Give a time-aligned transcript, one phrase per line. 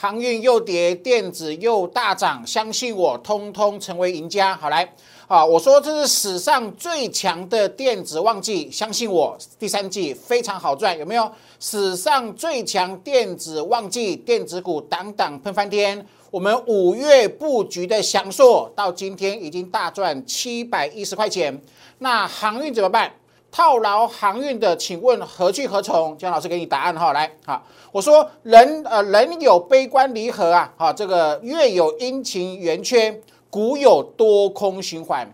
[0.00, 4.56] 航运又跌，电子又大涨，相信我，通通成为赢家。
[4.56, 4.94] 好来，
[5.28, 11.30] 啊，我说这是史上最强的电子旺季，相信我，第三季非常好赚，有没有？
[11.58, 16.06] 史上最强电子旺季，电子股档档喷翻天。
[16.30, 21.60] 我们五月布局的翔硕，到今天已经大赚七百一十块钱。
[21.98, 23.12] 那航运怎么办？
[23.52, 26.16] 套牢航运的，请问何去何从？
[26.16, 27.12] 姜老师给你答案哈。
[27.12, 35.28] 来，好，我说人呃人有悲观离合啊，好，这个月有阴晴圆缺，股有多空循环。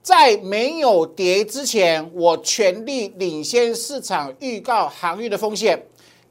[0.00, 5.82] 在没有跌之前，我全力领先市场，预告航运的风险。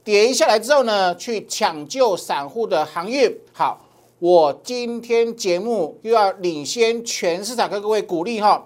[0.01, 3.29] 跌下来之后呢，去抢救散户的航运。
[3.51, 3.81] 好，
[4.19, 8.65] 我今天节目又要领先全市场，跟各位鼓励哈。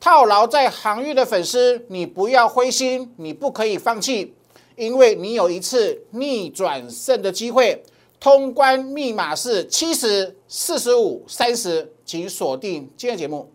[0.00, 4.34] 套牢在航运的粉丝，你不要灰心，你不可以放弃，
[4.74, 7.82] 因为你有一次逆转胜的机会。
[8.18, 13.50] 通关密码是七十四十五三十，请锁定今天节目。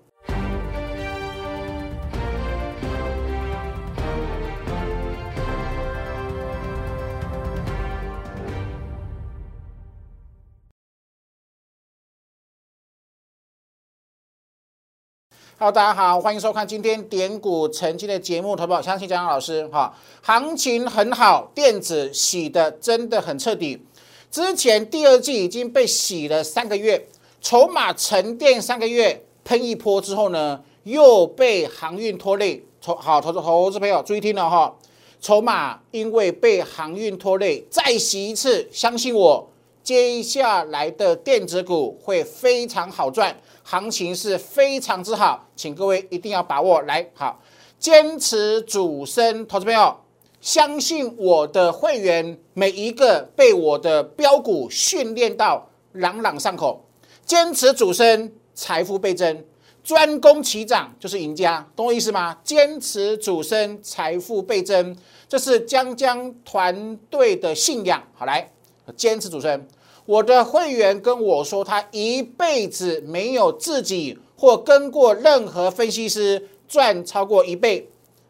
[15.58, 18.58] Hello，大家好，欢迎收看今天点股成金的节目。
[18.58, 23.82] 投保相信江江老师哈，行情很好，电子洗的真的很彻底。
[24.30, 27.08] 之前第二季已经被洗了三个月，
[27.40, 32.62] 筹码沉淀三个月，喷一波之后呢，又被航运拖累。
[32.82, 34.76] 投好投资投资朋友注意听了哈，
[35.22, 39.50] 筹码因为被航运拖累，再洗一次，相信我，
[39.86, 43.40] 接下来的电子股会非常好赚。
[43.62, 46.82] 行情是非常之好，请各位一定要把握。
[46.82, 47.40] 来，好，
[47.78, 49.96] 坚持主升，投资朋友，
[50.42, 56.84] 相信我的会员每一个被我的标股训练到朗朗上口，
[57.24, 59.46] 坚持主升，财富倍增，
[59.84, 62.36] 专攻齐涨就是赢家，懂我意思吗？
[62.44, 64.98] 坚持主升，财富倍增，
[65.30, 68.02] 这是江江团队的信仰。
[68.16, 68.52] 好，来，
[68.96, 69.68] 坚持主升。
[70.06, 77.90] 我的会员跟我说，他一辈子没有自己或跟过任何分析师赚超过一倍，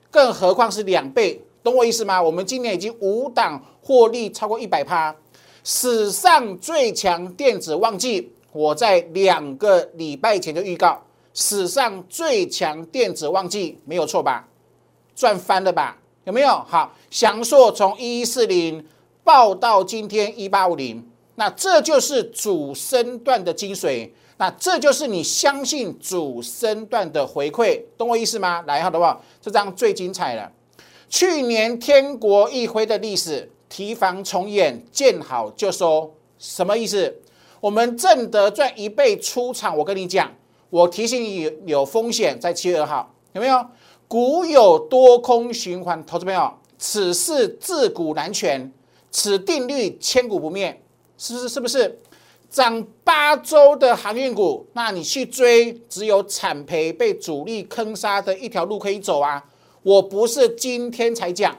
[0.10, 2.22] 更何况是两倍，懂我意思吗？
[2.22, 5.14] 我们今年已经五档获利超过一百趴，
[5.66, 11.04] 史上最强电子旺季，我在两个礼拜前就预告，
[11.34, 14.48] 史上最强电子旺季没有错吧？
[15.14, 15.98] 赚翻了吧？
[16.24, 16.48] 有没有？
[16.48, 18.86] 好，祥硕从一一四零
[19.26, 21.06] 报到今天一八五零。
[21.36, 28.64] 那这就是主升段的精髓，那这就是你相信主升段的回馈，懂我意思吗？
[28.66, 29.22] 来，好不好？
[29.42, 30.52] 这张最精彩了，
[31.10, 37.22] 去年天国一挥的历史，提防重演，见好就收，什么意思？
[37.60, 40.32] 我们正德赚一倍出场，我跟你讲，
[40.70, 43.66] 我提醒你有风险，在七月二号，有没有？
[44.08, 48.72] 股有多空循环，投资朋友，此事自古难全，
[49.10, 50.82] 此定律千古不灭。
[51.18, 51.50] 是不是？
[51.50, 52.00] 是不是
[52.50, 54.66] 涨八周的航运股？
[54.74, 59.44] 那你去追，只有惨赔，被主力坑杀的一条路可以走啊！
[59.84, 61.58] 我不是今天才讲，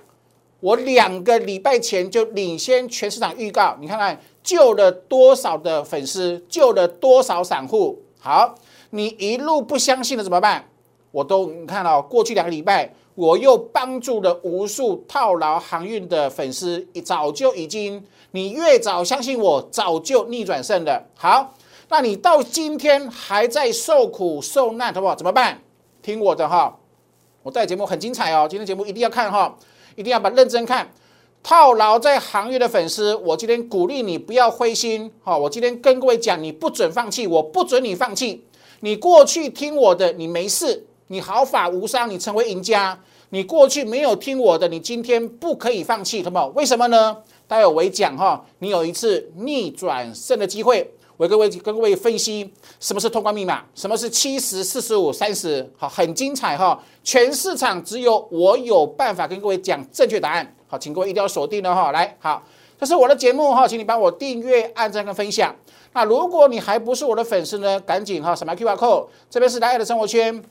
[0.61, 3.77] 我两个礼拜前就领先全市场预告。
[3.81, 8.03] 你看看救了多少的粉丝，救了多少散户？
[8.19, 8.55] 好，
[8.91, 10.69] 你一路不相信了怎么办？
[11.11, 12.95] 我都你看到过去两个礼拜。
[13.16, 21.06] 我又帮助了无数套牢航运的粉丝，早就已经，你越早相信我，早就逆转胜的。
[21.16, 21.54] 好，
[21.88, 25.15] 那你到今天还在受苦受难，好不好？
[25.15, 25.62] 怎么办？
[26.03, 26.78] 听我的哈，
[27.43, 29.56] 我带节目很精彩哦，今天节目一定要看哈，
[29.97, 30.91] 一定要把认真看。
[31.43, 38.44] 套牢在行业的粉丝，我今天鼓励你不要灰心哈，我今天跟各位讲，你不准放弃，我不准你放弃。
[38.81, 40.86] 你过去听我的，你没事。
[41.09, 42.99] 你毫发无伤，你成为赢家。
[43.31, 46.53] 你过去没有听我的，你今天不可以放弃，懂不？
[46.59, 47.17] 为什么呢？
[47.49, 50.89] 待会我讲哈，你有一次逆转胜的机会。
[51.16, 56.78] 我各位跟各位分析什么是通关密码，什么是七十四十五三十，好，很精彩哈。
[57.03, 60.54] 全市场只有我有办法跟各位讲正确答案。
[60.69, 61.91] 好，请各位一定要锁定了哈。
[61.91, 62.42] 来，好，
[62.78, 65.54] 这是我的节目哈，请你帮我订阅、按赞跟分享。
[65.95, 70.42] 那如果你还不是我的粉丝呢，赶紧哈，什么 Q R code，这边是大家的生活圈。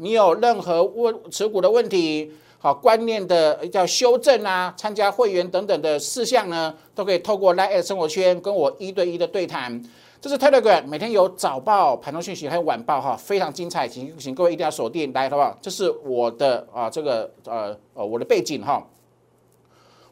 [0.00, 9.82] 你有任何问持股的问题，好观念的叫修正啊，参加会员等等的事项呢，都可以透过 Line 生活圈跟我一对一的对谈。
[10.20, 15.58] 这是 Telegram，每天有早报、盘中讯息还有晚报哈，非常精彩，请请各位一定要锁定来，好不好？
[15.60, 18.84] 这是我的啊，这个呃呃我的背景哈，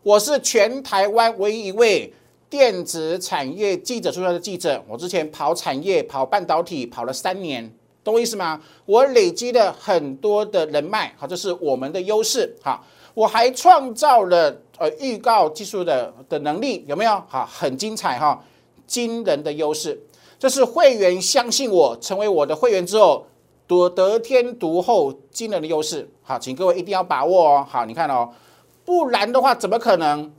[0.02, 2.12] 我是全台湾唯一一位。
[2.48, 7.68] 电子产业记者出来的记者，我之前跑产业、跑半导体跑了三年，
[8.06, 8.60] 懂我意思吗？
[8.84, 12.56] 我累积了很多的人脉，好，这是我们的优势。
[12.62, 17.20] 好，我还创造了呃预告技术的的能力，有没有？
[17.26, 18.40] 好，很精彩哈，
[18.86, 20.00] 惊人的优势。
[20.38, 23.26] 这是会员相信我，成为我的会员之后，
[23.66, 26.08] 得得天独厚惊人的优势。
[26.22, 27.66] 好，请各位一定要把握哦。
[27.68, 28.30] 好，你看哦，
[28.84, 30.32] 不然的话怎么可能？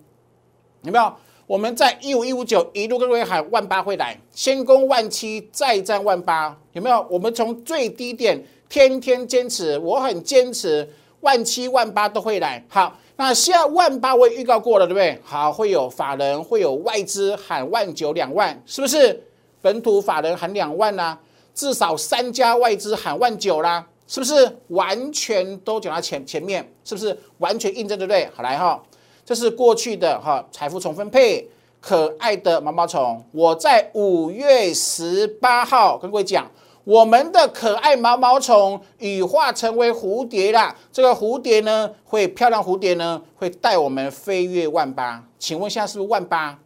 [0.83, 1.13] 有没有？
[1.47, 7.07] 我们在一五一五九一路跟各位喊万八会来，先攻万七，再战万八，有没有？
[7.09, 10.85] 我们从最低点天天坚持，我很坚持，
[11.21, 12.61] 万七万八都会来。
[12.67, 15.17] 好，那现在万八我也预告过了，对不对？
[15.23, 19.23] 好，会有法人，会有外资喊万九两万，是不是？
[19.61, 21.17] 本土法人喊两万啦，
[21.55, 24.57] 至少三家外资喊万九啦，是不是？
[24.67, 27.17] 完全都讲到前前面，是不是？
[27.37, 28.29] 完全印证，对不对？
[28.35, 28.83] 好来哈。
[29.27, 31.45] 这是过去的哈财富重分配，
[31.81, 33.21] 可爱的毛毛虫。
[33.33, 36.49] 我在五月十八号跟各位讲，
[36.85, 40.73] 我们的可爱毛毛虫羽化成为蝴蝶啦。
[40.93, 45.21] 这个蝴蝶呢，会漂亮蝴蝶呢，会带我们飞越万八。
[45.37, 46.57] 请问现在是不是万八？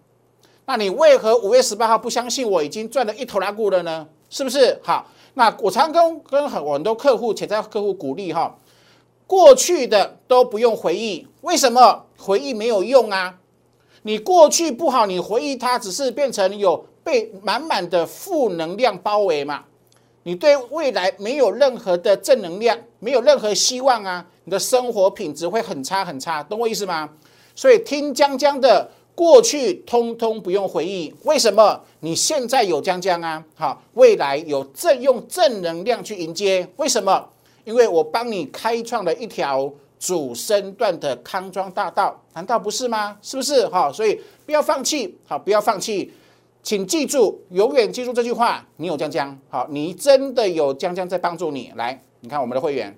[0.68, 4.08] 那你为何五月十八号不相信我已经赚了一头拉股了呢？
[4.30, 4.80] 是不是？
[4.84, 8.56] 好，那我常跟跟很很多客户、潜在客户鼓励哈。
[9.32, 13.34] 过去的都不用回忆，为什么回忆没有用啊？
[14.02, 19.64] 你过去不好，你回忆它只是变成有被满满的负能量包围嘛？
[20.24, 24.26] 你对未来没有任何的正能量，没有任何希望啊！
[24.44, 27.10] 你的生活品质会很差很差，懂我意思吗？
[27.56, 31.80] 所以听江江的过去通通不用回忆，为什么？
[32.02, 33.42] 你现在有江江啊？
[33.56, 37.30] 好，未来有正用正能量去迎接，为什么？
[37.64, 43.18] 因为我帮你开创了一条主升段的康庄大道，难道不是吗？
[43.22, 43.68] 是不是？
[43.68, 46.12] 哈，所以不要放弃，好，不要放弃，
[46.64, 48.66] 请记住，永远记住这句话。
[48.78, 51.72] 你有江江，好，你真的有江江在帮助你。
[51.76, 52.98] 来，你看我们的会员，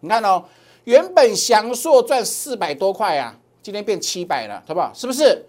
[0.00, 0.44] 你看哦，
[0.84, 4.92] 原本祥硕赚四百多块啊，今天变七百了，好不好？
[4.94, 5.46] 是不是？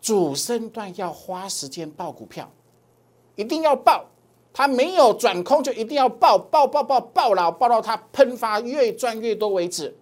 [0.00, 2.48] 主升段要花时间报股票，
[3.34, 4.04] 一定要报。
[4.58, 9.96] 它没有转空，就一定要爆爆爆爆爆了，爆到它喷发越赚越多为止。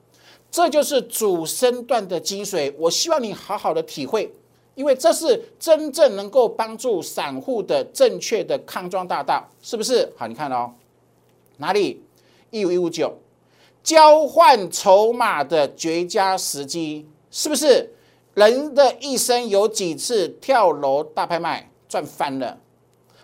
[0.50, 2.72] 这就是主升段的精髓。
[2.78, 4.32] 我希望你好好的体会，
[4.74, 10.10] 因为这是真正能够帮助散户的正确的康庄大道，是不是？
[10.16, 10.72] 好，你看哦，
[11.58, 12.02] 哪里
[12.48, 13.12] 一五一五九
[13.82, 17.92] 交换筹码的绝佳时机，是不是？
[18.32, 22.58] 人的一生有几次跳楼大拍卖赚翻了？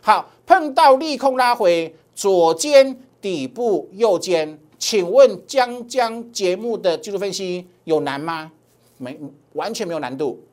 [0.02, 0.28] 好。
[0.44, 8.52] 碰到利空拉回，左肩底部，右肩，请问江江节目的技术分析有难吗？
[8.98, 9.18] 没，
[9.54, 10.44] 完全没有难度，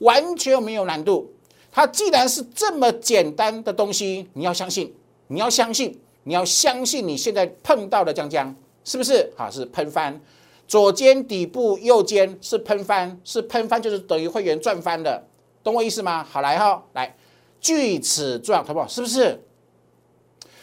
[0.00, 1.32] 完全没有难度。
[1.72, 4.92] 它既然是这么简单的东西，你要相信，
[5.28, 8.54] 你要相信，你要相信你现在碰到的江江
[8.84, 9.32] 是不是？
[9.34, 10.20] 好，是喷翻，
[10.66, 15.24] 左肩底部，右肩是喷翻，是喷翻就是等于会员赚翻的，
[15.64, 16.22] 懂我意思吗？
[16.22, 17.14] 好，来哈，来。
[17.60, 18.86] 锯齿状，好不好？
[18.86, 19.42] 是不是？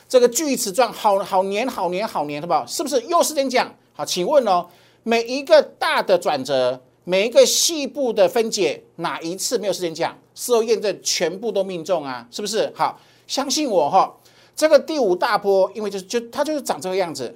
[0.07, 2.65] 这个锯齿状好好黏，好黏，好黏，好不好？
[2.65, 3.01] 是不是？
[3.01, 3.75] 又是这样讲。
[3.93, 4.67] 好，请问哦，
[5.03, 10.15] 每一个大的转折，每一个细部的分解，哪一次没有时间讲？
[10.35, 12.71] 事后验证，全部都命中啊，是不是？
[12.75, 14.15] 好，相信我哈。
[14.55, 17.35] 这个第五大波，因为就是就它就是长这个样子，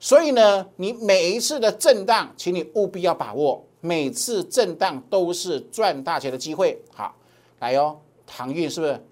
[0.00, 6.82] 所以呢，你每一次的震荡，请你务必要把握，每次震荡都是赚大钱的机会。
[6.94, 7.14] 好，
[7.60, 8.00] 来哟。
[8.28, 9.04] 航运是不是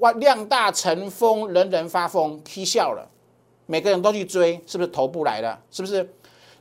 [0.00, 3.08] 哇量大成风，人人发疯，踢笑了，
[3.66, 5.60] 每个人都去追，是不是头部来了？
[5.70, 6.12] 是不是？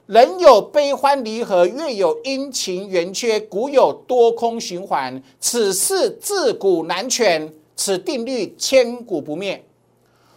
[0.08, 9.64] 人有悲欢离合，月有阴晴圆缺，古有多空循环，此事自古难全，此定律千古不灭。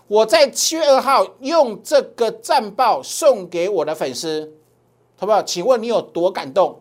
[0.06, 4.52] 我在七月二号用这个战报送给我的粉丝，
[5.16, 5.42] 好不好？
[5.42, 6.78] 请问你有多感动？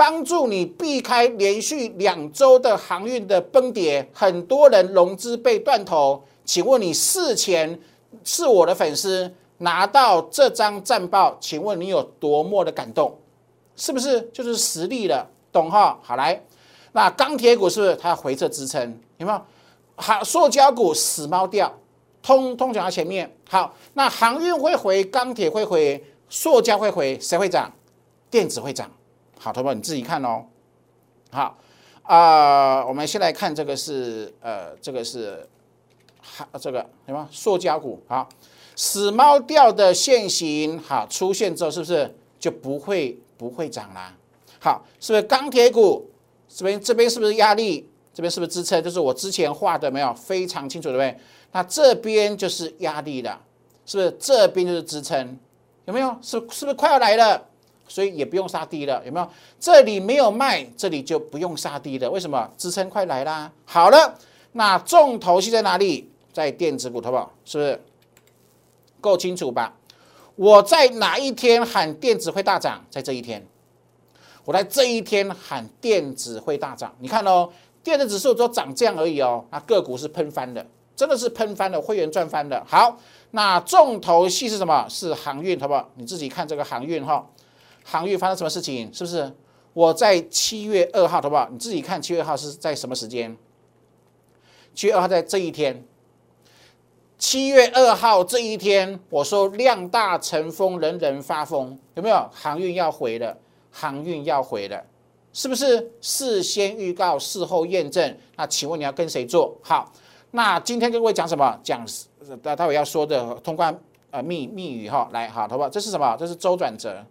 [0.00, 6.24] 帮助你避开连续两周的航运的崩跌，很多人融资被断头。
[6.42, 7.78] 请问你事前
[8.24, 13.14] 是我的粉丝，拿到这张战报，请问你有多么的感动？
[13.76, 15.28] 是不是就是实力了？
[15.52, 15.98] 懂哈？
[16.02, 16.42] 好来，
[16.92, 18.98] 那钢铁股是不是它回撤支撑？
[19.18, 19.42] 有没有？
[19.96, 21.70] 好，塑胶股死猫掉，
[22.22, 23.30] 通通讲到前面。
[23.50, 27.70] 好，那航运会回，钢铁会回，塑胶会回，谁会涨？
[28.30, 28.90] 电子会涨。
[29.42, 30.44] 好，同学们你自己看哦。
[31.30, 31.56] 好
[32.02, 35.48] 啊，我们先来看这个是呃，这个是
[36.20, 38.28] 好这个什么塑胶股好，
[38.76, 44.14] 死猫掉的线型好出现之后，是不是就不会不会涨啦？
[44.60, 46.10] 好，是不是钢铁股
[46.46, 48.82] 这边这边是不是压力这边是不是支撑？
[48.82, 51.18] 就是我之前画的没有非常清楚，对不对？
[51.52, 53.40] 那这边就是压力了，
[53.86, 54.14] 是不是？
[54.20, 55.38] 这边就是支撑，
[55.86, 56.14] 有没有？
[56.20, 57.46] 是是不是快要来了？
[57.90, 59.28] 所以也不用杀低了，有没有？
[59.58, 62.08] 这里没有卖，这里就不用杀低了。
[62.08, 62.48] 为什么？
[62.56, 63.50] 支撑快来啦。
[63.64, 64.16] 好了，
[64.52, 66.08] 那重头戏在哪里？
[66.32, 67.32] 在电子股，好不好？
[67.44, 67.80] 是不是？
[69.00, 69.74] 够清楚吧？
[70.36, 72.84] 我在哪一天喊电子会大涨？
[72.88, 73.44] 在这一天，
[74.44, 76.94] 我在这一天喊电子会大涨。
[77.00, 77.50] 你看哦，
[77.82, 82.64] 电子指数都涨这样而已哦，那个股是喷翻的，真的是喷翻的，会员赚翻的。
[82.64, 82.96] 好，
[83.32, 84.86] 那重头戏是什么？
[84.88, 85.90] 是航运，好不好？
[85.96, 87.26] 你自己看这个航运哈。
[87.90, 88.88] 航运发生什么事情？
[88.94, 89.32] 是不是？
[89.72, 91.48] 我在七月二号，好不好？
[91.50, 93.36] 你自己看七月二号是在什么时间？
[94.72, 95.84] 七月二号在这一天。
[97.18, 102.30] 七月二号这一天，我说量大成风，人人发疯，有没有？
[102.32, 103.36] 航运要回了，
[103.70, 104.82] 航运要回了，
[105.32, 105.92] 是不是？
[106.00, 108.16] 事先预告，事后验证。
[108.36, 109.92] 那请问你要跟谁做好？
[110.30, 111.58] 那今天跟各位讲什么？
[111.62, 111.84] 讲
[112.40, 113.76] 待待会要说的通关
[114.10, 115.68] 呃密密语哈，来好，好不好？
[115.68, 116.16] 这是什么？
[116.18, 117.04] 这是周转折，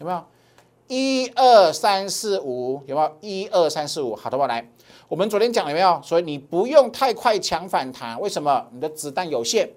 [0.00, 0.24] 有没有？
[0.88, 3.16] 一二三四五，有没有？
[3.20, 4.46] 一二三四五，好，好不好？
[4.46, 4.66] 来。
[5.08, 6.00] 我们昨天讲了没有？
[6.02, 8.66] 所以你不用太快抢反弹，为什么？
[8.72, 9.68] 你的子弹有限。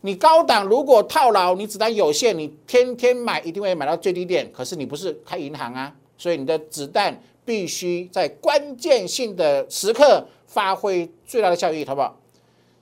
[0.00, 4.50] 你高档如果套牢，你子弹有限，你天天买一定会买到最低点。
[4.50, 12.16] 可是你不是开银行啊，所以你的子弹必须在关键性的时刻发挥最大的效益，好不好？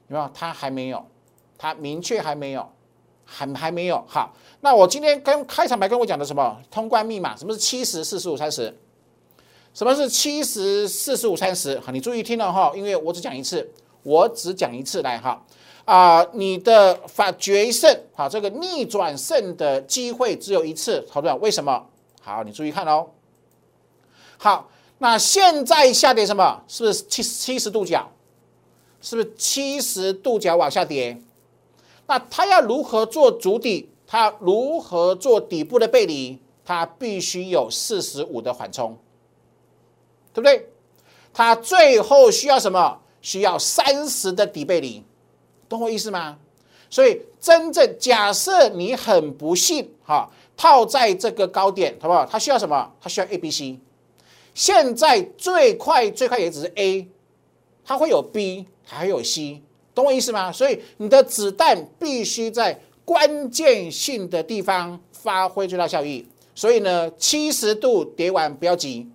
[0.07, 0.31] 有没有？
[0.33, 1.05] 它还没有，
[1.59, 2.71] 它明确还没有，
[3.31, 4.03] 还还没有。
[4.09, 6.57] 好，那我今天跟开场白跟我讲的什么？
[6.71, 7.37] 通关密码？
[7.37, 8.75] 什么是七十四十五三十？
[9.75, 11.79] 什么是七十四十五三十？
[11.81, 13.71] 好，你注意听了哈，因为我只讲一次，
[14.03, 15.45] 我只讲一次来哈
[15.85, 21.37] 啊，你的法决胜好，这个逆转胜的机会只有一次，好不好？
[21.37, 21.87] 为什么？
[22.23, 23.07] 好，你注意看哦。
[24.39, 24.69] 好，
[24.99, 26.63] 那现在下跌什么？
[26.67, 28.11] 是不是七七十度角？
[29.01, 31.17] 是不是七十度角往下跌？
[32.09, 33.91] 那它要如何做主底？
[34.05, 36.41] 它如何做底部的背离？
[36.65, 38.99] 它必须有四十五的缓冲。
[40.33, 40.69] 对不对？
[41.33, 43.01] 它最后需要什么？
[43.21, 45.03] 需要三十的底背离，
[45.69, 46.39] 懂我意思吗？
[46.89, 52.25] 所以真正假设你很不幸哈，套在这个高点，好不好？
[52.25, 52.93] 它需要什么？
[53.01, 53.79] 它需要 A、B、C。
[54.55, 57.09] 现在最快最快也只是 A，
[57.85, 59.61] 它会有 B，还有 C，
[59.99, 60.53] 懂我意思吗？
[60.53, 66.25] 所以你的子弹必须在关键性的地方发挥最大效益。
[66.55, 69.11] 所以呢，七十度跌完不要急。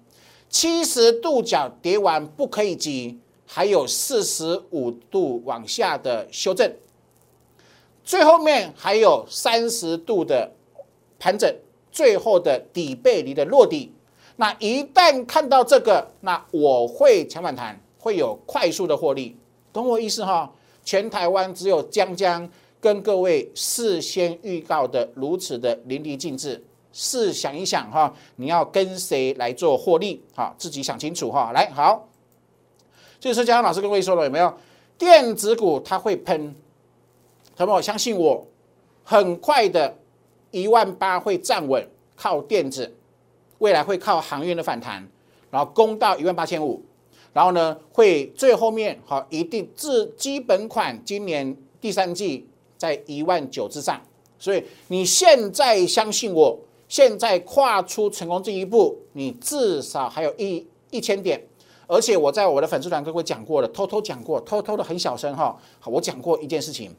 [0.50, 6.70] 七十度角跌完不可以急，还有四十五度往下的修正，
[8.04, 10.52] 最后面还有三十度的
[11.18, 11.50] 盘整，
[11.94, 13.94] 最后的底背离的落地。
[14.36, 19.38] 那一旦看到这个，那我会抢反弹，会有快速的获利，
[19.72, 20.52] 懂我意思哈？
[20.84, 22.50] 全台湾只有江江
[22.80, 26.64] 跟各位事先预告的如此的淋漓尽致。
[26.96, 30.22] 试想一想哈，你要跟谁来做获利？
[30.36, 31.52] 哈，自己想清楚哈。
[31.52, 32.08] 来，好，
[33.20, 34.54] 这是江江老师跟各位说了，有没有？
[34.96, 36.54] 电子股它会喷，
[37.56, 38.46] 朋友相信我，
[39.04, 39.98] 很快的
[40.52, 41.84] 一万八会站稳，
[42.16, 42.96] 靠电子，
[43.58, 45.04] 未来会靠航运的反弹，
[45.50, 46.80] 然后攻到一万八千五，
[47.34, 52.48] 然后呢，会最后面好一定至基本款，今年第三季
[52.78, 54.00] 在一万九之上，
[54.40, 56.58] 所以你现在相信我。
[56.90, 61.44] 现在跨出成功这一步，你至少还有一一千点，
[61.88, 65.58] 而且我在我的粉丝团跟我讲过了，偷偷讲过，偷偷的很小声哈。
[65.80, 66.92] 好，我讲过一件事情，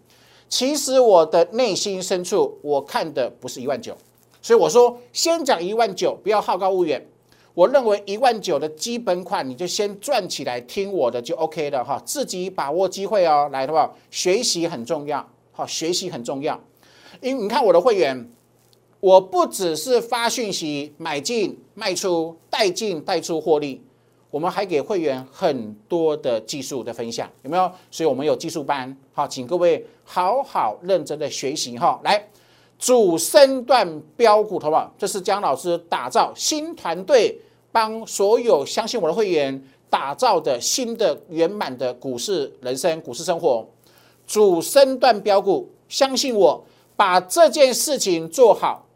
[0.48, 3.96] 其实我的内心深处，我看的不是一万九，
[4.42, 7.06] 所以我说先讲一万九，不要好高骛远。
[7.54, 12.00] 我认为一万九的基本款，你就先赚起来，听我的就 OK 了哈。
[12.04, 16.60] 自己把握机会哦，来的话，学习很重要，好，学习很重要。
[17.20, 18.30] 因为你看我的会员。
[19.00, 23.78] 我不只是发讯息买进卖出带进带出获利，
[24.30, 27.70] 我们还给会员很多的技术的分享，有没有？
[27.90, 32.00] 所以我们有技术班，好，请各位好好认真的学习哈。
[32.02, 32.26] 来，
[32.78, 34.90] 主升段标股，好不好？
[34.96, 37.38] 这是姜老师打造新团队，
[37.74, 43.66] 帮所有相信我的会员打造的新的圆满的股市人生、股市生活。
[44.28, 46.64] 主升段标股，相信我，
[46.94, 48.86] 把这件事情做好。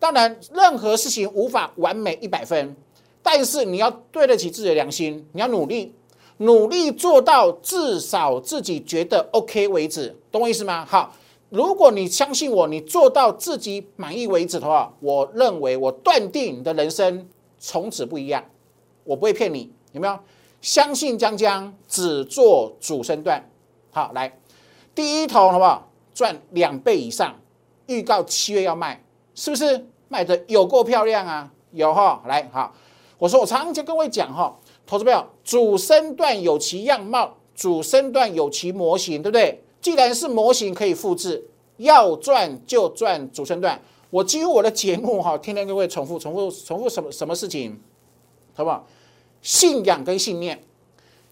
[0.00, 2.74] 当然，任何事情无法完美一百分，
[3.22, 5.94] 但是你要对得起自己的良心，你要努力，
[6.38, 10.84] 努力做到至少自己觉得 OK 为止，懂我意思吗？
[10.84, 11.14] 好，
[11.48, 17.26] 如果你相信我，你做到自己满意为止的话，我认为我断定你的人生
[17.58, 18.44] 从此不一样，
[19.04, 20.18] 我不会骗你，有没有？
[20.60, 23.48] 相信江江只做主升段。
[23.90, 24.38] 好，来
[24.94, 25.90] 第一头好不好？
[26.14, 27.38] 赚两倍以上，
[27.86, 31.52] 预告七月要卖，是不是卖的有够漂亮啊？
[31.72, 32.74] 有哈，来好，
[33.18, 39.62] 我说我常常跟各位讲哈，投资朋友，主升段有其样貌，主升段有其模型，对不对？
[39.80, 43.80] 既然是模型可以复制，要赚就赚主升段。
[44.10, 47.80] 我几乎我的节目哈，天天都会重复、重复、重复什么什么事情，
[48.54, 48.86] 好不好？
[49.42, 50.62] 信仰跟信念，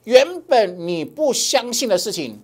[0.05, 2.41] 原本你不相信的事情，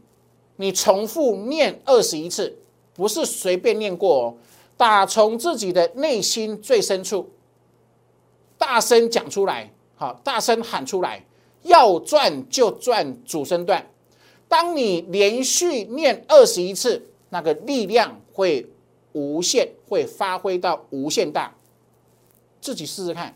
[0.57, 2.57] 你重复念二十一次，
[2.95, 4.35] 不是随便念过哦，
[4.77, 7.29] 打从自己的内心最深处，
[8.57, 11.25] 大声讲出来，好，大声喊出来，
[11.63, 13.87] 要赚就赚主升段。
[14.49, 18.67] 当你连续念二十一次，那个力量会
[19.13, 21.55] 无限，会发挥到无限大。
[22.61, 23.35] 自己试试看，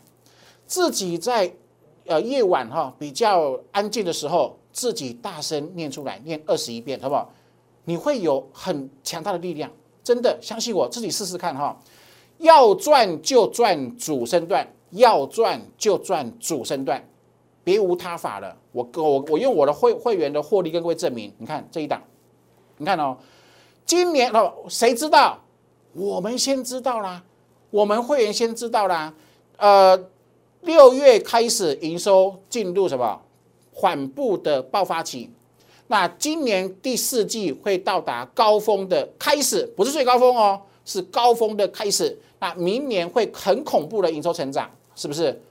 [0.67, 1.53] 自己在
[2.05, 7.31] 呃夜晚哈比较安静的时候，自己大声念出来，念二十一遍，好不好？
[7.85, 9.71] 你会有很强大的力量，
[10.03, 11.79] 真的相信我，自己试试看哈。
[12.37, 17.07] 要赚就赚主升段，要赚就赚主升段。
[17.63, 21.33] 别无他法了，我我我用我的会会员的获利跟各位证明。
[21.39, 22.03] 你看这一档，
[22.77, 23.17] 你看哦，
[23.85, 25.39] 今年哦，谁知道？
[25.95, 27.23] 我们先知道啦，
[27.71, 29.13] 我们会员先知道啦。
[29.55, 29.97] 呃，
[30.61, 33.21] 六月开始营收进入什么
[33.73, 35.29] 缓步的爆发期？
[35.87, 42.19] 那今年第四季会到达高峰的开始，不是最高峰哦，是高峰的开始。
[42.39, 45.41] 那明年会很恐怖的营收成长，是不是？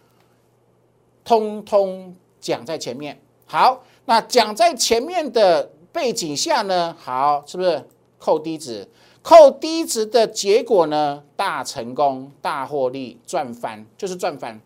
[1.25, 6.95] 通通讲在前面，好，那讲在前面的背景下呢？
[7.01, 7.83] 好，是不是
[8.19, 8.87] 扣低值？
[9.25, 11.25] 扣低值的结果呢？
[11.35, 14.61] 大成功、大获利、赚翻，就是赚翻，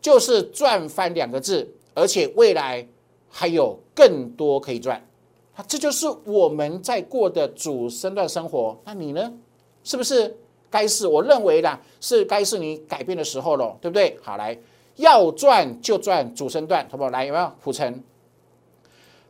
[0.00, 2.88] 就是赚翻两个字，而且未来
[3.28, 5.06] 还有更多可以赚，
[5.54, 8.80] 啊，这就是我们在过的主升段生活。
[8.86, 9.30] 那你呢？
[9.84, 10.34] 是不是
[10.70, 11.06] 该是？
[11.06, 14.18] 我认为啦，是该是你改变的时候了，对不对？
[14.22, 14.58] 好，来。
[14.96, 17.10] 要赚就赚主升段，好不好？
[17.10, 17.52] 来有没有？
[17.62, 18.02] 普成，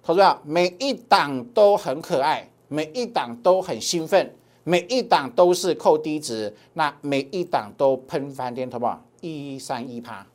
[0.03, 9.03] 投资者每一档都很可爱，每一档都很兴奋，每一档都是扣低值，那每一档都喷翻天，好不好？
[9.21, 10.27] 一三一趴，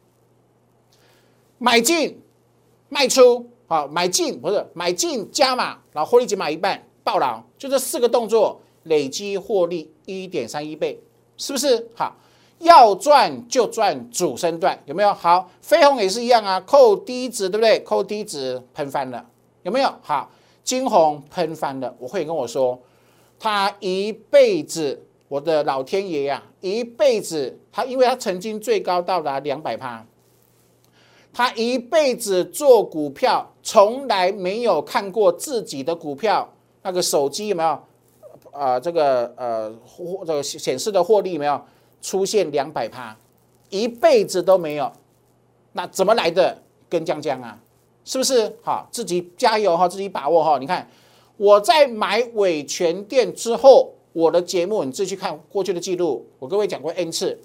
[1.58, 2.22] 买进
[2.90, 11.00] 卖出，好，买进不是买进加码，然后获利减码一半，爆牢，就这四个动作累积获利一点三一倍，
[11.38, 11.88] 是不是？
[11.96, 12.16] 好。
[12.60, 15.14] 要赚就赚主升段，有没有？
[15.14, 17.78] 好，飞鸿也是一样啊，扣低值，对不对？
[17.82, 19.24] 扣低值喷翻了，
[19.64, 19.94] 有没有？
[20.02, 20.32] 好，
[20.64, 21.94] 金红喷翻了。
[22.00, 22.80] 我会跟我说，
[23.46, 30.04] 他一辈子，我的老天爷呀，一辈子，他因为他曾经最高到达两百趴，
[31.32, 37.80] 他一辈子做股票，从来没有看过自己的股票那个手机有没有？
[38.52, 41.62] 啊，这个呃，获这个显示的获利有没有？
[42.02, 43.16] 出现两百趴，
[43.70, 44.92] 一辈子都没有，
[45.74, 46.58] 那怎么来的？
[46.90, 47.60] 跟江江啊，
[48.06, 48.52] 是不是？
[48.64, 50.58] 好，自己加油哈，自己把握哈。
[50.58, 50.88] 你看
[51.38, 57.40] 我在买伟全店之后，我的节目你自己去看过去的记录，我各位讲过 N 次，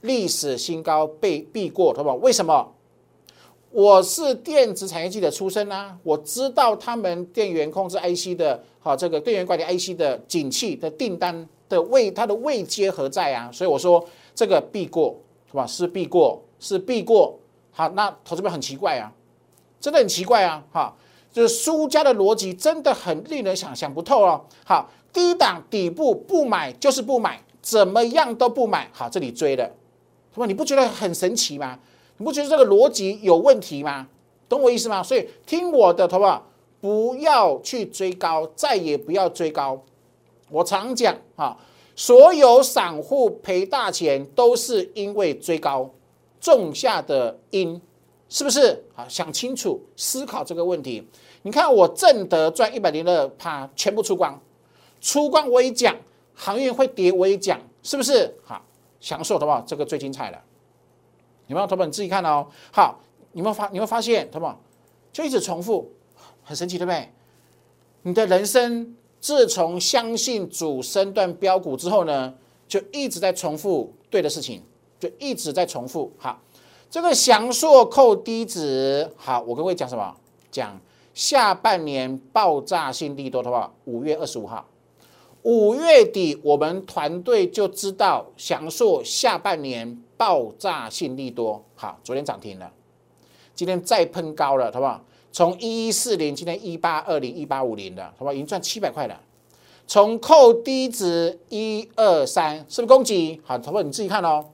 [0.00, 2.16] 历史新高被避过，好不好？
[2.16, 2.74] 为什么？
[3.70, 11.48] 我是电子产业记者出身啊，我知道他们电源控制 IC 的，好这个电源管理 IC 的景气的订单。
[11.68, 13.50] 的位，它的位阶何在啊？
[13.52, 14.02] 所以我说
[14.34, 15.14] 这个必过
[15.50, 15.66] 是吧？
[15.66, 17.38] 是必过，是必过。
[17.70, 19.12] 好，那投资者很奇怪啊，
[19.78, 20.64] 真的很奇怪啊！
[20.72, 20.96] 哈，
[21.38, 24.44] 就是输家的逻辑真的很令人想想不透哦。
[24.64, 28.90] 好，低档底部不买就是不买，怎么样都不买。
[28.92, 29.64] 好，这里追的，
[30.34, 30.46] 什么？
[30.48, 31.78] 你不觉得很神奇吗？
[32.16, 34.08] 你不觉得这个逻辑有问题吗？
[34.48, 35.00] 懂我意思吗？
[35.00, 36.44] 所以听我的，好不好？
[36.80, 39.80] 不要去追高，再也不要追高。
[40.50, 41.56] 我常讲啊，
[41.94, 45.88] 所有散户赔大钱都是因为追高
[46.40, 47.80] 种下的因，
[48.28, 48.84] 是不是？
[48.94, 51.06] 好，想清楚思考这个问题。
[51.42, 54.40] 你看我正德赚一百零二趴，全部出光，
[55.00, 55.96] 出光我也讲，
[56.34, 58.34] 行业会跌我也讲，是不是？
[58.44, 58.64] 好，
[59.00, 59.66] 享受好不？
[59.66, 60.42] 这个最精彩了。
[61.46, 61.66] 有没有？
[61.66, 62.46] 同学们自己看哦。
[62.72, 63.00] 好，
[63.32, 63.66] 你们发？
[63.66, 64.30] 有没有发现？
[64.30, 64.56] 同学们
[65.12, 65.90] 就一直重复，
[66.42, 67.08] 很神奇，对不对？
[68.02, 68.94] 你的人生。
[69.20, 72.32] 自从相信主升段标股之后呢，
[72.68, 74.62] 就一直在重复对的事情，
[75.00, 76.12] 就一直在重复。
[76.16, 76.40] 好，
[76.88, 80.16] 这个祥硕扣低值，好，我跟各位讲什么？
[80.52, 80.80] 讲
[81.18, 84.64] 下半年爆炸性利多的话，五月二十五号，
[85.42, 91.60] 五月底我们团队就知道祥硕下半年爆炸性利多。
[91.74, 92.70] 好，昨天涨停了，
[93.52, 95.02] 今天再喷高了，好不好？
[95.32, 98.32] 从一一四零，今天一八二零、一八五零的，好不好？
[98.32, 99.20] 已经赚七百块了。
[99.88, 103.40] 从扣低值一二三，是不是攻击？
[103.44, 103.82] 好，好不好？
[103.82, 104.46] 你自己看哦。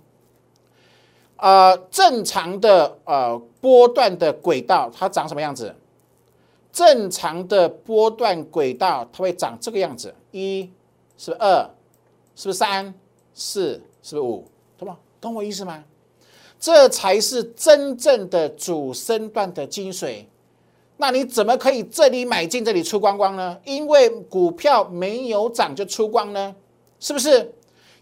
[1.37, 5.77] 呃，正常的呃波段的轨道，它长什么样子？
[6.75, 10.13] 正常的波段轨道，它会长这个样子。
[10.33, 10.69] 一，
[11.17, 11.71] 是不是二？
[12.35, 12.93] 是不是三？
[13.33, 13.81] 四？
[14.03, 14.45] 是不是五？
[14.77, 14.99] 懂吗？
[15.21, 15.85] 懂我意思吗？
[16.59, 20.25] 这才是真正的主升段的精髓。
[20.97, 23.57] 那你怎么可以这里买进，这里出光光呢？
[23.65, 26.57] 因为股票没有涨就出光呢？
[26.99, 27.55] 是不是？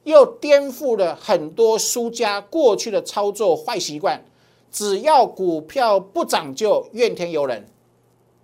[0.05, 4.25] 又颠覆了很多输家过去的操作坏习惯。
[4.71, 7.69] 只要股票不涨就怨天尤人，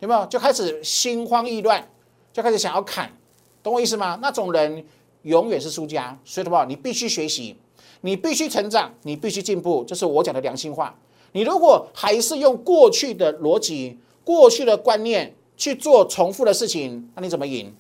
[0.01, 0.25] 有没有？
[0.27, 1.87] 就开始心慌意乱，
[2.33, 3.11] 就开始想要砍，
[3.63, 4.19] 懂我意思吗？
[4.23, 4.85] 那种人
[5.23, 6.19] 永远是输家。
[6.25, 7.57] 所以的话，你必须学习，
[8.03, 10.95] 你必须成长，你必须进步，这是我讲的良心话。
[11.33, 17.75] 你如果还是用过去的逻辑、过去的观念去做重复的事情，那你怎么赢？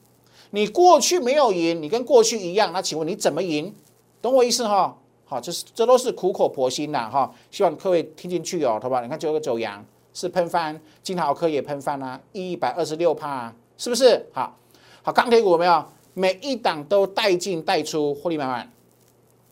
[0.50, 3.74] 你过去没有赢，你跟过去一样，那请问你怎么赢？
[4.20, 4.96] 懂我意思哈？
[5.24, 9.02] 好，这是这都是苦口婆心的哈，希望各位听进去哦，好吧？
[9.02, 14.26] 你看九个走阳是喷翻，金豪科也喷翻啦，一百二十六帕，是不是？
[14.32, 14.56] 好，
[15.02, 15.84] 好，钢铁股有没有？
[16.14, 18.72] 每一档都带进带出，获利满满。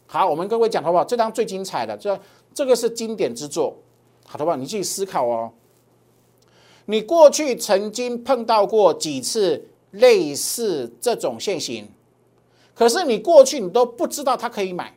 [0.06, 1.04] 好，我们各位讲好不好？
[1.04, 2.18] 这张最精彩的，这
[2.52, 3.76] 这个是经典之作，
[4.26, 4.56] 好的吧？
[4.56, 5.52] 你去思考哦。
[6.86, 11.88] 你过去曾经碰到过几次类似这种现形，
[12.74, 14.92] 可是你过去你都不知道它可以买。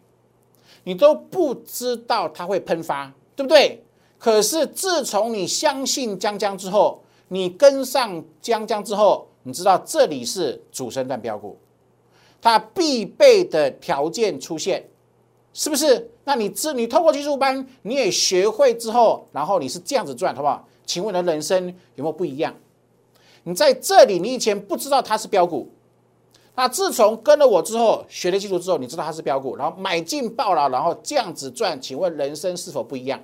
[0.85, 3.83] 你都不知道它会喷发，对不对？
[4.19, 11.57] 可是自从你相信江江之后，你跟上江江之后，你知道这里是主升段标股，
[12.41, 14.85] 它必备的条件出现，
[15.53, 16.11] 是不是？
[16.25, 20.67] 那你知你透过技术班，你也学会之后，然后你是这样子赚，好不好？
[20.85, 22.53] 请问你的人生有没有不一样？
[23.43, 25.71] 你在这里，你以前不知道它是标股。
[26.55, 33.17] 那自从跟了我之后，学了技术之后，你知道它是标股，然后买进爆了，然后这样子赚，请问人生是否不一样？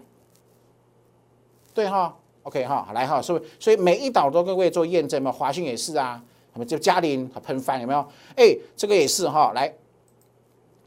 [1.75, 6.19] 对哈，OK 哈，来哈，所以所以每一档都各位做验证嘛，华讯也是啊，
[6.53, 7.99] 那么就嘉陵喷翻有没有？
[8.35, 9.71] 哎，这个也是哈，来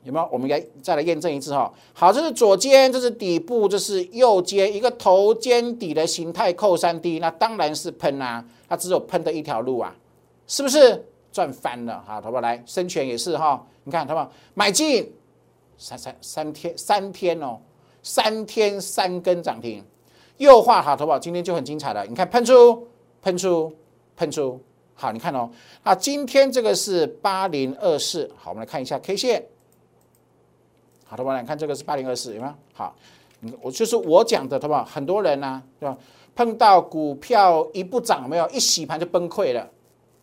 [0.03, 0.29] 有没有？
[0.33, 1.73] 我们来再来验证一次哈。
[1.93, 9.95] 好，这是左肩，这是底部，这是右肩，一个头肩底的形态扣三 D，那当然是喷啊，它只有喷的一条路啊，
[10.49, 11.05] 是不是？
[11.31, 15.13] 赚翻了哈，投保来生全也是哈，你看投保买进
[15.77, 17.59] 三三三天三天哦，
[18.03, 19.85] 三天三根涨停，
[20.39, 22.89] 右化好投保今天就很精彩了，你看喷出
[23.23, 23.73] 喷出
[24.17, 24.61] 喷出，
[24.95, 25.51] 好你看哦，
[25.83, 29.45] 啊今天这个是八零二四，好我们来看一下 K 线，
[31.05, 32.55] 好投保来看这个是八零二四有没有？
[32.73, 32.95] 好，
[33.61, 35.97] 我就是我讲的投保，很多人呢对吧？
[36.35, 39.69] 碰到股票一不涨没有，一洗盘就崩溃了，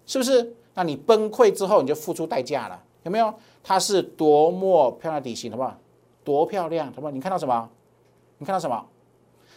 [0.06, 0.56] 是不是？
[0.74, 3.34] 那你崩溃之后，你就付出代价了，有没有？
[3.64, 5.78] 它是多么漂亮底型，好不好？
[6.24, 7.12] 多漂亮，好不好？
[7.12, 7.70] 你看到什么？
[8.38, 8.86] 你看到什么？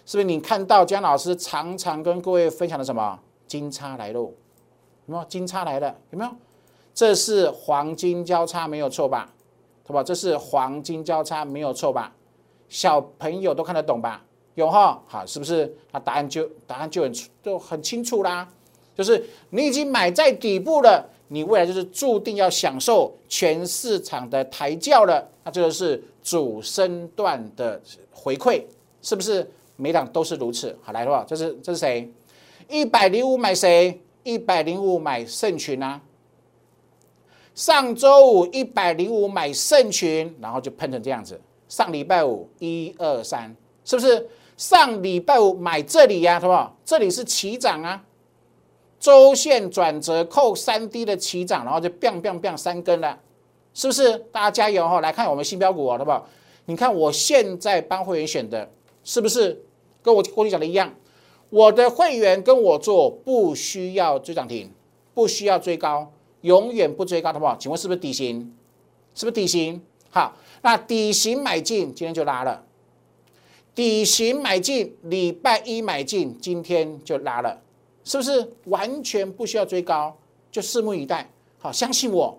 [0.08, 4.20] 是不是你看到江老师常常跟各位分享的什么金叉来喽？
[4.20, 4.32] 有
[5.04, 5.94] 没有金叉来了？
[6.12, 6.30] 有没有？
[6.94, 9.30] 这是黄金交叉，没有错吧？
[9.82, 10.02] 好不好？
[10.02, 12.10] 这是黄金交叉，没有错吧？
[12.70, 14.24] 小朋友都看得懂吧？
[14.54, 14.98] 有哈？
[15.06, 15.76] 好，是不是？
[15.92, 18.48] 那答案就答案就很就很清楚啦。
[18.96, 25.28] 就是你已经买在底部了，你未来就是注定要享受全市场的抬轿了。
[25.44, 27.78] 那这个是主升段的
[28.10, 28.64] 回馈，
[29.02, 29.46] 是不是？
[29.80, 30.76] 每档都是如此。
[30.82, 32.12] 好，来的话，这是这是谁？
[32.68, 34.02] 一百零五买谁？
[34.24, 36.00] 一百零五买圣群啊。
[37.54, 41.40] 上周五一百零五买圣群，然后就喷成这样子。
[41.68, 44.28] 上礼拜五一二三，是不是？
[44.56, 46.76] 上礼拜五买这里呀，好不好？
[46.84, 48.04] 这里是起涨啊。
[48.98, 53.16] 周线转折扣三 D 的起涨，然后就 biang biang biang 三根了，
[53.72, 54.18] 是不是？
[54.32, 55.00] 大家加油哈！
[55.00, 56.28] 来看我们新标股哦，好不好？
[56.64, 58.68] 你看我现在帮会员选的，
[59.04, 59.64] 是不是
[60.02, 60.94] 跟我过去讲的一样？
[61.50, 64.70] 我的会员跟我做，不需要追涨停，
[65.14, 67.56] 不需要追高，永远不追高，好不好？
[67.58, 68.54] 请问是不是底型？
[69.14, 69.80] 是不是底型？
[70.10, 72.64] 好，那底型买进，今天就拉了；
[73.74, 77.62] 底型买进，礼拜一买进，今天就拉了。
[78.04, 80.16] 是不是完全不需要追高，
[80.50, 81.30] 就拭目以待？
[81.58, 82.38] 好，相信我，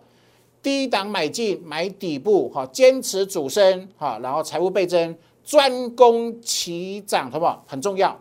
[0.63, 5.15] 低档买进，买底部，好，坚持主升，好，然后财务倍增，
[5.49, 7.65] 专攻齐涨，好不好？
[7.65, 8.15] 很重要，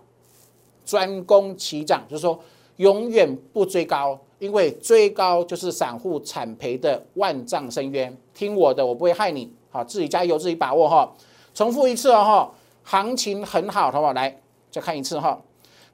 [0.87, 2.41] 专攻齐涨，就是说
[2.77, 8.17] 永远不追高，因为追高就是散户惨赔的万丈深渊。
[8.33, 11.13] 听我的，我不会害你，好，自己加油，自己把握哈。
[11.53, 14.15] 重复一次哦哈，行情很好，好不好？
[14.15, 15.39] 来再看一次哈。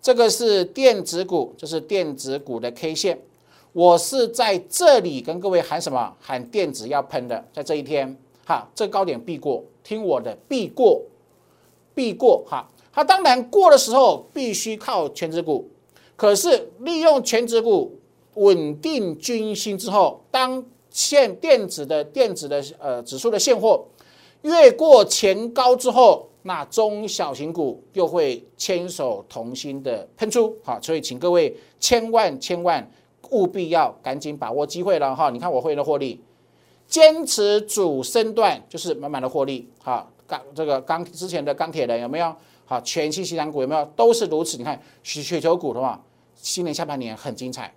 [0.01, 3.19] 这个是电子股，这是电子股的 K 线。
[3.73, 6.15] 我是在这里跟各位喊什么？
[6.21, 8.17] 喊电子要喷的，在这一天，
[8.47, 11.03] 哈，这高点必过，听我的，必过，
[11.95, 12.69] 必过，哈。
[12.93, 15.69] 它当然过的时候必须靠全指股，
[16.17, 17.99] 可是利用全指股
[18.35, 23.85] 稳定军心之后，当现电子的电子的呃指数的现货
[24.43, 32.91] 越过前高之后，那中小型股又会牵手同心的喷出，好，所以请各位千万千万。
[33.31, 35.31] 务必要赶紧把握机会了哈！
[35.31, 36.21] 你看我会员的获利，
[36.87, 40.09] 坚持主升段就是满满的获利哈。
[40.27, 42.35] 钢这个钢之前的钢铁人有没有？
[42.65, 43.85] 好，全新西洋股有没有？
[43.95, 44.57] 都是如此。
[44.57, 46.03] 你看雪雪球股的话，
[46.35, 47.75] 今年下半年很精彩。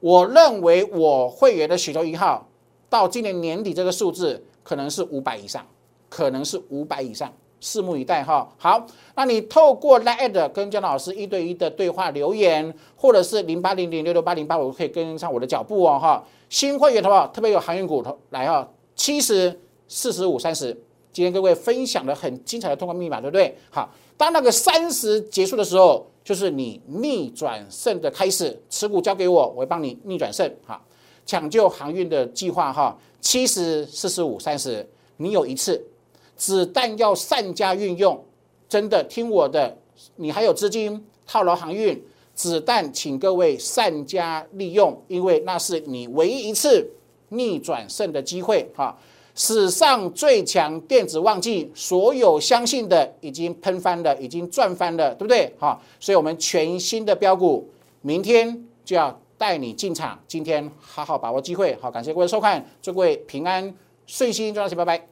[0.00, 2.48] 我认为我会员的雪球一号
[2.90, 5.64] 到今年年底这个数字可能是五百以上，
[6.08, 7.32] 可能是五百以上。
[7.62, 8.52] 拭目以待哈。
[8.58, 16.22] 好，那你透过 Line 跟姜老师一对一的对话留言，或者是零八零零六六八零八五，可以跟上我的脚步哦哈。
[16.50, 20.76] 新会员的话，特别有航运股来哈，七十四十五三十。
[21.12, 23.56] 今天各位分享的很精彩的通关密码，对不对？
[23.70, 28.60] 好，当那个三十结束的时候，就是你逆转胜的开始。
[28.68, 30.50] 持股交给我，我会帮你逆转胜。
[30.66, 30.82] 哈，
[31.24, 34.84] 抢救航运的计划哈，七十四十五三十，
[35.18, 35.80] 你有一次。
[36.42, 38.20] 子弹要善加运用，
[38.68, 39.78] 真的听我的，
[40.16, 42.02] 你还有资金套牢航运，
[42.34, 46.90] 子弹请各位善加利用，因为那是你唯一一次
[47.28, 48.98] 逆转胜的机会哈！
[49.36, 55.48] 史上最强电子旺季，所有相信的已经喷翻了，已经赚翻了，对不对？
[55.60, 55.80] 哈！
[56.00, 63.72] 所以我们全新的标股，明天就要带你进场，今天好好把握机会，好，感谢各位收看，祝各位平安
[64.08, 65.11] 顺心，赚到钱，拜拜。